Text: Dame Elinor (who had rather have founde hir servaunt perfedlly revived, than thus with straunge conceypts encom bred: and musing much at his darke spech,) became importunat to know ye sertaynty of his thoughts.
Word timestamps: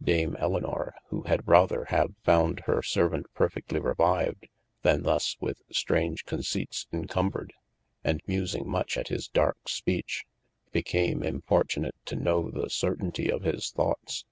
Dame 0.00 0.36
Elinor 0.38 0.94
(who 1.08 1.22
had 1.22 1.48
rather 1.48 1.86
have 1.86 2.14
founde 2.22 2.62
hir 2.66 2.80
servaunt 2.80 3.24
perfedlly 3.34 3.80
revived, 3.82 4.46
than 4.82 5.02
thus 5.02 5.36
with 5.40 5.62
straunge 5.72 6.24
conceypts 6.26 6.86
encom 6.92 7.32
bred: 7.32 7.50
and 8.04 8.22
musing 8.24 8.68
much 8.68 8.96
at 8.96 9.08
his 9.08 9.26
darke 9.26 9.64
spech,) 9.66 10.22
became 10.70 11.22
importunat 11.24 11.94
to 12.04 12.14
know 12.14 12.52
ye 12.54 12.66
sertaynty 12.68 13.28
of 13.32 13.42
his 13.42 13.70
thoughts. 13.72 14.24